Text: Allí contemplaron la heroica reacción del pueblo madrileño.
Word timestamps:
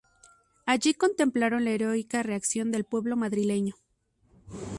Allí 0.65 0.95
contemplaron 0.95 1.63
la 1.63 1.69
heroica 1.73 2.23
reacción 2.23 2.71
del 2.71 2.85
pueblo 2.85 3.15
madrileño. 3.17 3.75